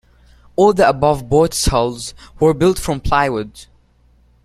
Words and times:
All 0.55 0.73
the 0.73 0.89
above 0.89 1.29
boats' 1.29 1.67
hulls 1.67 2.15
were 2.39 2.55
built 2.55 2.79
from 2.79 3.01
plywood. 3.01 3.67